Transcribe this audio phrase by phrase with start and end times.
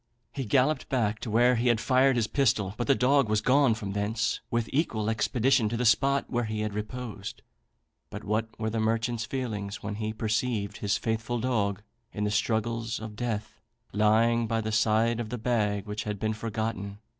[0.31, 3.75] He galloped back to where he had fired his pistol; but the dog was gone
[3.75, 7.43] from thence with equal expedition to the spot where he had reposed.
[8.09, 12.97] But what were the merchant's feelings when he perceived his faithful dog, in the struggles
[12.99, 13.59] of death,
[13.93, 16.97] lying by the side of the bag which had been forgotten!